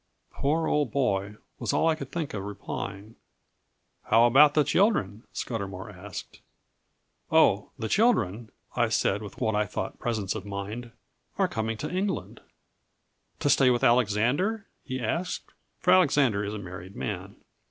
"Poor 0.31 0.65
old 0.67 0.91
boy!" 0.91 1.35
was 1.59 1.73
all 1.73 1.87
I 1.87 1.93
could 1.93 2.11
think 2.11 2.33
of 2.33 2.43
replying. 2.43 3.17
"How 4.05 4.25
about 4.25 4.55
the 4.55 4.63
children?" 4.63 5.25
Scudamour 5.31 5.91
asked. 5.91 6.41
"Oh, 7.31 7.69
the 7.77 7.87
children," 7.87 8.49
I 8.75 8.89
said, 8.89 9.21
with 9.21 9.37
what 9.39 9.53
I 9.53 9.67
thought 9.67 9.99
presence 9.99 10.33
of 10.33 10.43
mind, 10.43 10.89
"are 11.37 11.47
coming 11.47 11.77
to 11.77 11.91
England." 11.95 12.41
"To 13.41 13.47
stay 13.47 13.69
with 13.69 13.83
Alexander?" 13.83 14.65
he 14.83 14.99
asked; 14.99 15.51
for 15.77 15.93
Alexander 15.93 16.43
is 16.43 16.55
a 16.55 16.57
married 16.57 16.95
man. 16.95 17.35